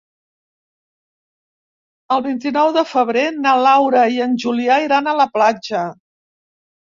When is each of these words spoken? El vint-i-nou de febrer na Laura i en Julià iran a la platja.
El 2.15 2.23
vint-i-nou 2.27 2.71
de 2.77 2.83
febrer 2.93 3.25
na 3.43 3.53
Laura 3.67 4.05
i 4.15 4.19
en 4.27 4.33
Julià 4.45 4.79
iran 4.87 5.11
a 5.13 5.17
la 5.19 5.29
platja. 5.37 5.83